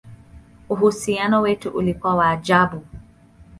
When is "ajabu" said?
2.29-2.85